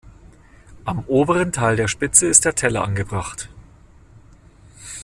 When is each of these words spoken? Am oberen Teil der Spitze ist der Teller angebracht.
Am 0.83 1.03
oberen 1.05 1.51
Teil 1.51 1.75
der 1.75 1.87
Spitze 1.87 2.25
ist 2.25 2.43
der 2.45 2.55
Teller 2.55 2.83
angebracht. 2.83 3.49